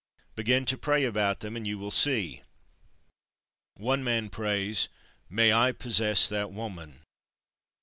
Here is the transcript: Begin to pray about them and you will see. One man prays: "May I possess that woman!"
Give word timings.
Begin 0.35 0.65
to 0.65 0.79
pray 0.79 1.03
about 1.03 1.41
them 1.41 1.55
and 1.55 1.67
you 1.67 1.77
will 1.77 1.91
see. 1.91 2.41
One 3.77 4.03
man 4.03 4.29
prays: 4.31 4.87
"May 5.29 5.53
I 5.53 5.73
possess 5.73 6.27
that 6.27 6.51
woman!" 6.51 7.01